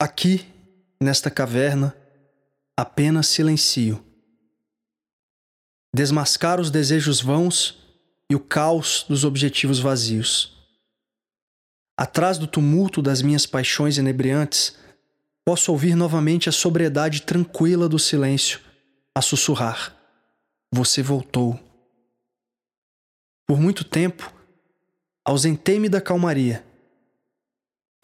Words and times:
Aqui, 0.00 0.46
nesta 1.00 1.30
caverna, 1.30 1.96
apenas 2.76 3.28
silencio. 3.28 4.04
Desmascar 5.94 6.60
os 6.60 6.70
desejos 6.70 7.20
vãos 7.20 7.78
e 8.28 8.34
o 8.34 8.40
caos 8.40 9.04
dos 9.08 9.24
objetivos 9.24 9.78
vazios. 9.78 10.52
Atrás 11.96 12.38
do 12.38 12.46
tumulto 12.46 13.00
das 13.00 13.22
minhas 13.22 13.46
paixões 13.46 13.96
inebriantes, 13.96 14.76
posso 15.44 15.70
ouvir 15.70 15.94
novamente 15.94 16.48
a 16.48 16.52
sobriedade 16.52 17.22
tranquila 17.22 17.88
do 17.88 17.98
silêncio 17.98 18.60
a 19.14 19.22
sussurrar: 19.22 19.94
Você 20.72 21.02
voltou. 21.02 21.58
Por 23.46 23.60
muito 23.60 23.84
tempo, 23.84 24.32
ausentei-me 25.24 25.88
da 25.88 26.00
calmaria. 26.00 26.64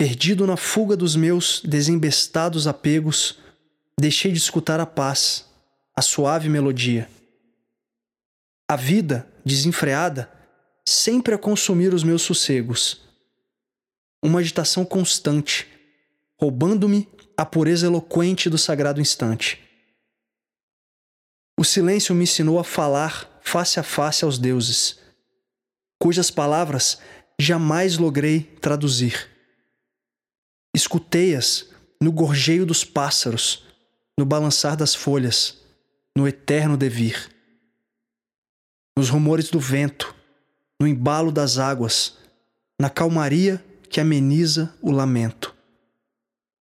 Perdido 0.00 0.46
na 0.46 0.56
fuga 0.56 0.96
dos 0.96 1.14
meus 1.14 1.60
desembestados 1.60 2.66
apegos, 2.66 3.38
deixei 4.00 4.32
de 4.32 4.38
escutar 4.38 4.80
a 4.80 4.86
paz, 4.86 5.44
a 5.94 6.00
suave 6.00 6.48
melodia. 6.48 7.06
A 8.66 8.76
vida, 8.76 9.30
desenfreada, 9.44 10.32
sempre 10.88 11.34
a 11.34 11.38
consumir 11.38 11.92
os 11.92 12.02
meus 12.02 12.22
sossegos. 12.22 13.02
Uma 14.24 14.38
agitação 14.38 14.86
constante, 14.86 15.68
roubando-me 16.40 17.06
a 17.36 17.44
pureza 17.44 17.84
eloquente 17.84 18.48
do 18.48 18.56
sagrado 18.56 19.02
instante. 19.02 19.62
O 21.58 21.62
silêncio 21.62 22.14
me 22.14 22.22
ensinou 22.22 22.58
a 22.58 22.64
falar 22.64 23.38
face 23.42 23.78
a 23.78 23.82
face 23.82 24.24
aos 24.24 24.38
deuses, 24.38 24.98
cujas 25.98 26.30
palavras 26.30 26.98
jamais 27.38 27.98
logrei 27.98 28.40
traduzir. 28.62 29.29
Escutei-as 30.74 31.68
no 32.00 32.12
gorjeio 32.12 32.64
dos 32.64 32.84
pássaros, 32.84 33.64
no 34.18 34.24
balançar 34.24 34.76
das 34.76 34.94
folhas, 34.94 35.58
no 36.16 36.26
eterno 36.26 36.76
devir 36.76 37.30
nos 39.00 39.08
rumores 39.08 39.48
do 39.48 39.58
vento, 39.58 40.14
no 40.78 40.86
embalo 40.86 41.32
das 41.32 41.56
águas, 41.56 42.18
na 42.78 42.90
calmaria 42.90 43.64
que 43.88 43.98
ameniza 43.98 44.74
o 44.82 44.90
lamento, 44.90 45.54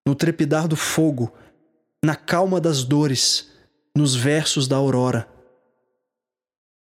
no 0.07 0.15
trepidar 0.15 0.65
do 0.65 0.77
fogo, 0.77 1.33
na 2.01 2.15
calma 2.15 2.61
das 2.61 2.85
dores, 2.85 3.49
nos 3.93 4.15
versos 4.15 4.69
da 4.69 4.77
aurora. 4.77 5.27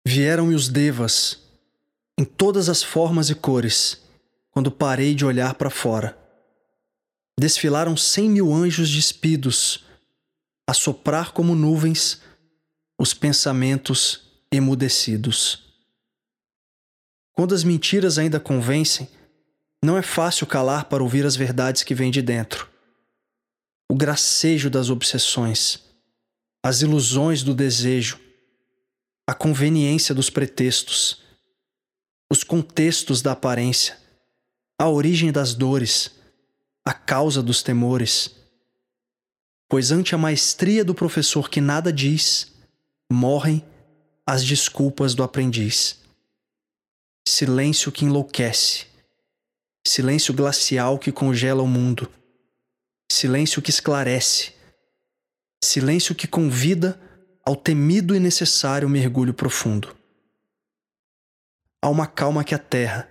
Vieram-me 0.05 0.53
os 0.53 0.67
devas, 0.67 1.39
em 2.19 2.25
todas 2.25 2.67
as 2.67 2.83
formas 2.83 3.29
e 3.29 3.35
cores, 3.35 4.01
quando 4.51 4.69
parei 4.69 5.15
de 5.15 5.25
olhar 5.25 5.53
para 5.53 5.69
fora. 5.69 6.17
Desfilaram 7.37 7.97
cem 7.97 8.29
mil 8.29 8.53
anjos 8.53 8.89
despidos, 8.89 9.83
a 10.67 10.73
soprar 10.73 11.31
como 11.31 11.53
nuvens 11.53 12.21
os 12.97 13.13
pensamentos 13.13 14.21
emudecidos. 14.51 15.63
Quando 17.33 17.53
as 17.53 17.63
mentiras 17.63 18.17
ainda 18.17 18.39
convencem, 18.39 19.09
não 19.83 19.97
é 19.97 20.01
fácil 20.01 20.47
calar 20.47 20.85
para 20.85 21.03
ouvir 21.03 21.25
as 21.25 21.35
verdades 21.35 21.83
que 21.83 21.93
vêm 21.93 22.09
de 22.09 22.21
dentro. 22.21 22.69
O 23.89 23.95
gracejo 23.95 24.69
das 24.69 24.89
obsessões, 24.89 25.83
as 26.63 26.81
ilusões 26.81 27.43
do 27.43 27.53
desejo, 27.53 28.19
a 29.27 29.33
conveniência 29.33 30.15
dos 30.15 30.29
pretextos, 30.29 31.21
os 32.31 32.43
contextos 32.43 33.21
da 33.21 33.33
aparência, 33.33 33.99
a 34.79 34.89
origem 34.89 35.31
das 35.31 35.53
dores, 35.53 36.11
a 36.85 36.93
causa 36.93 37.41
dos 37.41 37.63
temores. 37.63 38.35
Pois 39.67 39.91
ante 39.91 40.13
a 40.13 40.17
maestria 40.17 40.85
do 40.85 40.93
professor 40.93 41.49
que 41.49 41.59
nada 41.59 41.91
diz, 41.91 42.53
morrem 43.11 43.65
as 44.25 44.43
desculpas 44.43 45.15
do 45.15 45.23
aprendiz. 45.23 45.99
Silêncio 47.27 47.91
que 47.91 48.05
enlouquece. 48.05 48.85
Silêncio 49.87 50.33
glacial 50.33 50.99
que 50.99 51.11
congela 51.11 51.63
o 51.63 51.67
mundo. 51.67 52.11
Silêncio 53.11 53.61
que 53.61 53.71
esclarece. 53.71 54.53
Silêncio 55.63 56.13
que 56.13 56.27
convida 56.27 56.99
ao 57.43 57.55
temido 57.55 58.15
e 58.15 58.19
necessário 58.19 58.89
mergulho 58.89 59.33
profundo. 59.33 59.95
Há 61.81 61.89
uma 61.89 62.07
calma 62.07 62.43
que 62.43 62.53
aterra. 62.53 63.09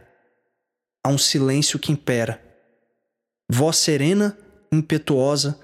Há 1.02 1.08
um 1.08 1.18
silêncio 1.18 1.78
que 1.78 1.92
impera. 1.92 2.43
Voz 3.50 3.76
serena, 3.76 4.36
impetuosa, 4.72 5.58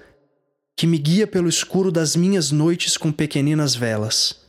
que 0.77 0.87
me 0.87 0.97
guia 0.97 1.27
pelo 1.27 1.49
escuro 1.49 1.91
das 1.91 2.15
minhas 2.15 2.51
noites 2.51 2.97
com 2.97 3.11
pequeninas 3.11 3.75
velas 3.75 4.41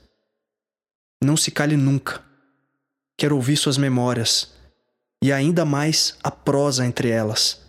não 1.22 1.36
se 1.36 1.50
cale 1.50 1.76
nunca. 1.76 2.22
Quero 3.16 3.36
ouvir 3.36 3.56
suas 3.56 3.78
memórias 3.78 4.52
e 5.22 5.32
ainda 5.32 5.64
mais 5.64 6.16
a 6.22 6.30
prosa 6.30 6.84
entre 6.84 7.08
elas. 7.08 7.60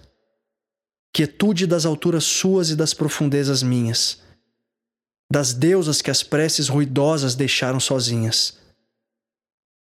Quietude 1.16 1.68
das 1.68 1.86
alturas 1.86 2.24
suas 2.24 2.72
e 2.72 2.76
das 2.76 2.94
profundezas 2.94 3.62
minhas, 3.62 4.20
das 5.32 5.54
deusas 5.54 6.02
que 6.02 6.10
as 6.10 6.24
preces 6.24 6.68
ruidosas 6.68 7.36
deixaram 7.36 7.80
sozinhas. 7.80 8.58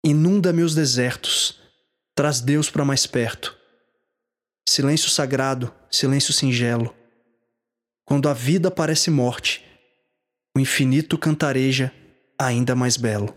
Inunda 0.06 0.54
meus 0.54 0.74
desertos, 0.74 1.60
traz 2.16 2.40
Deus 2.40 2.70
para 2.70 2.86
mais 2.86 3.06
perto. 3.06 3.59
Silêncio 4.70 5.10
sagrado, 5.10 5.74
silêncio 5.90 6.32
singelo. 6.32 6.94
Quando 8.06 8.30
a 8.30 8.36
vida 8.36 8.70
parece 8.70 9.10
morte, 9.10 9.66
o 10.56 10.60
infinito 10.60 11.18
cantareja 11.18 11.92
ainda 12.38 12.76
mais 12.76 12.96
belo. 12.96 13.36